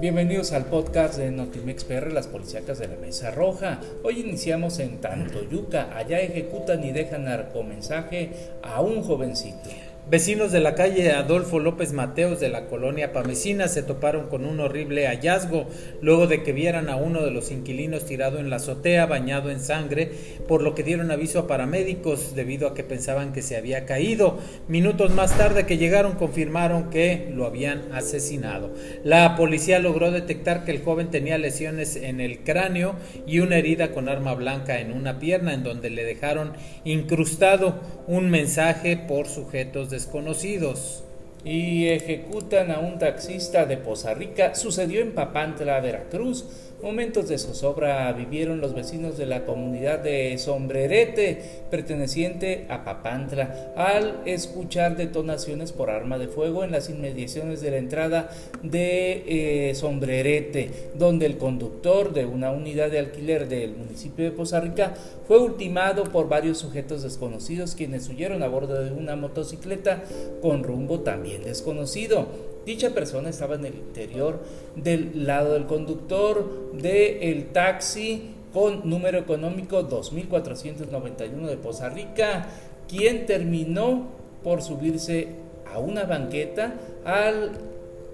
[0.00, 3.80] Bienvenidos al podcast de Notimex PR, las policíacas de la Mesa Roja.
[4.02, 5.96] Hoy iniciamos en Tantoyuca.
[5.96, 8.30] Allá ejecutan y dejan narcomensaje
[8.62, 9.70] a un jovencito.
[10.10, 14.58] Vecinos de la calle Adolfo López Mateos de la colonia Pamecina se toparon con un
[14.58, 15.66] horrible hallazgo
[16.00, 19.60] luego de que vieran a uno de los inquilinos tirado en la azotea bañado en
[19.60, 20.10] sangre,
[20.48, 24.38] por lo que dieron aviso a paramédicos debido a que pensaban que se había caído.
[24.66, 28.72] Minutos más tarde que llegaron confirmaron que lo habían asesinado.
[29.04, 32.94] La policía logró detectar que el joven tenía lesiones en el cráneo
[33.26, 38.30] y una herida con arma blanca en una pierna en donde le dejaron incrustado un
[38.30, 41.02] mensaje por sujetos de desconocidos.
[41.44, 44.54] Y ejecutan a un taxista de Poza Rica.
[44.54, 46.44] Sucedió en Papantla, Veracruz.
[46.82, 51.42] Momentos de zozobra vivieron los vecinos de la comunidad de Sombrerete,
[51.72, 57.78] perteneciente a Papantla, al escuchar detonaciones por arma de fuego en las inmediaciones de la
[57.78, 58.30] entrada
[58.62, 64.60] de eh, Sombrerete, donde el conductor de una unidad de alquiler del municipio de Poza
[64.60, 64.94] Rica
[65.26, 70.04] fue ultimado por varios sujetos desconocidos quienes huyeron a bordo de una motocicleta
[70.40, 72.26] con rumbo también desconocido.
[72.64, 74.40] Dicha persona estaba en el interior
[74.76, 82.46] del lado del conductor del el taxi con número económico 2491 de Poza Rica,
[82.88, 84.06] quien terminó
[84.42, 85.28] por subirse
[85.72, 87.52] a una banqueta al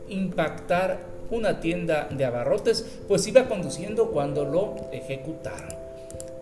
[0.09, 5.84] impactar una tienda de abarrotes, pues iba conduciendo cuando lo ejecutaron.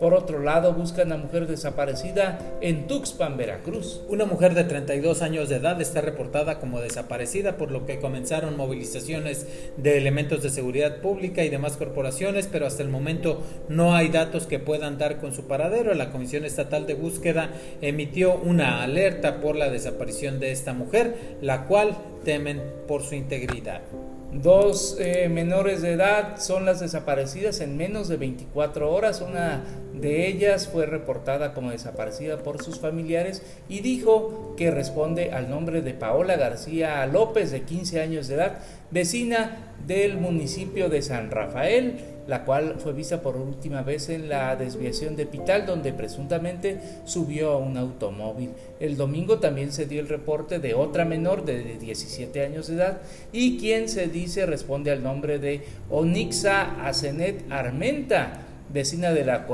[0.03, 4.01] Por otro lado, buscan a mujer desaparecida en Tuxpan, Veracruz.
[4.09, 8.57] Una mujer de 32 años de edad está reportada como desaparecida, por lo que comenzaron
[8.57, 14.09] movilizaciones de elementos de seguridad pública y demás corporaciones, pero hasta el momento no hay
[14.09, 15.93] datos que puedan dar con su paradero.
[15.93, 21.65] La Comisión Estatal de Búsqueda emitió una alerta por la desaparición de esta mujer, la
[21.65, 21.95] cual
[22.25, 23.83] temen por su integridad.
[24.33, 29.21] Dos eh, menores de edad son las desaparecidas en menos de 24 horas.
[29.21, 29.63] Una
[30.03, 35.81] de ellas fue reportada como desaparecida por sus familiares y dijo que responde al nombre
[35.81, 38.59] de Paola García López, de 15 años de edad,
[38.91, 41.95] vecina del municipio de San Rafael,
[42.27, 47.51] la cual fue vista por última vez en la desviación de Pital, donde presuntamente subió
[47.51, 48.51] a un automóvil.
[48.81, 53.01] El domingo también se dio el reporte de otra menor de 17 años de edad
[53.31, 58.41] y quien se dice responde al nombre de Onixa Asenet Armenta,
[58.73, 59.45] vecina de la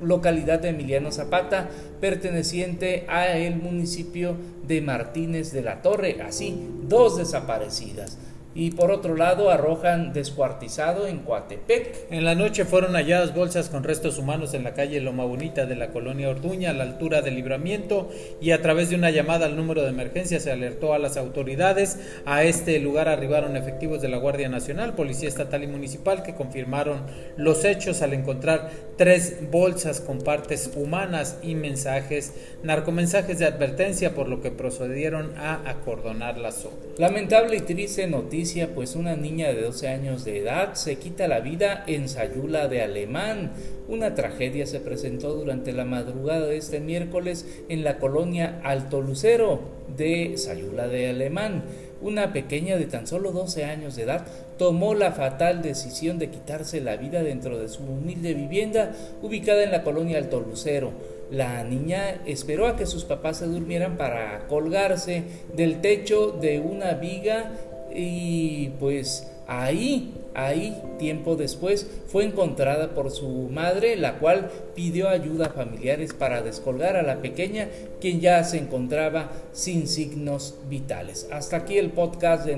[0.00, 1.68] localidad de Emiliano Zapata,
[2.00, 8.18] perteneciente a el municipio de Martínez de la Torre, así dos desaparecidas
[8.54, 12.06] y por otro lado arrojan descuartizado en Coatepec.
[12.10, 15.76] En la noche fueron halladas bolsas con restos humanos en la calle Loma Bonita de
[15.76, 19.56] la colonia Orduña a la altura del libramiento y a través de una llamada al
[19.56, 21.98] número de emergencia se alertó a las autoridades.
[22.26, 27.02] A este lugar arribaron efectivos de la Guardia Nacional, Policía Estatal y Municipal que confirmaron
[27.36, 34.28] los hechos al encontrar tres bolsas con partes humanas y mensajes, narcomensajes de advertencia por
[34.28, 36.76] lo que procedieron a acordonar la zona.
[36.98, 38.41] Lamentable y triste noticia
[38.74, 42.82] pues una niña de 12 años de edad se quita la vida en Sayula de
[42.82, 43.52] Alemán.
[43.86, 49.60] Una tragedia se presentó durante la madrugada de este miércoles en la colonia Alto Lucero
[49.96, 51.62] de Sayula de Alemán.
[52.00, 54.26] Una pequeña de tan solo 12 años de edad
[54.58, 58.90] tomó la fatal decisión de quitarse la vida dentro de su humilde vivienda
[59.22, 60.90] ubicada en la colonia Alto Lucero.
[61.30, 65.22] La niña esperó a que sus papás se durmieran para colgarse
[65.54, 67.52] del techo de una viga
[67.94, 75.46] y pues ahí, ahí, tiempo después, fue encontrada por su madre, la cual pidió ayuda
[75.46, 77.68] a familiares para descolgar a la pequeña,
[78.00, 81.28] quien ya se encontraba sin signos vitales.
[81.30, 82.56] Hasta aquí el podcast de